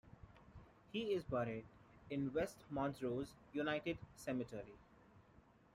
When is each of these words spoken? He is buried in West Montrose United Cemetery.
He 0.91 1.13
is 1.13 1.21
buried 1.23 1.65
in 2.09 2.33
West 2.33 2.57
Montrose 2.71 3.27
United 3.53 3.99
Cemetery. 4.15 4.73